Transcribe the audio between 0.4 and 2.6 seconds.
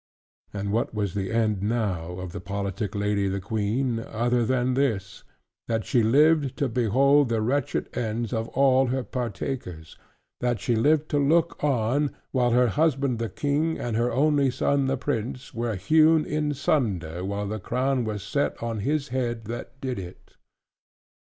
And what was the end now of that